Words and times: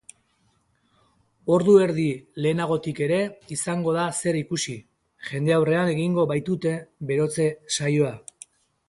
Ordu 1.57 1.73
edi 1.87 2.05
lehenagotik 2.45 3.01
ere 3.07 3.19
izango 3.55 3.93
da 3.97 4.05
zer 4.23 4.39
ikusi, 4.41 4.75
jendaurrean 5.29 5.93
egingo 5.93 6.27
baitute 6.33 6.73
berotze-saioa. 7.13 8.11